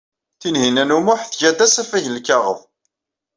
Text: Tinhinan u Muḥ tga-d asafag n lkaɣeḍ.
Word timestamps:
Tinhinan 0.39 0.95
u 0.97 0.99
Muḥ 1.05 1.21
tga-d 1.25 1.59
asafag 1.65 2.05
n 2.09 2.13
lkaɣeḍ. 2.17 2.59